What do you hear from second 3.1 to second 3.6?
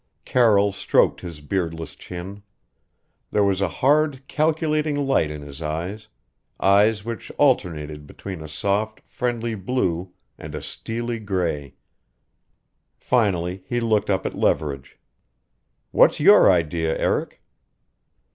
There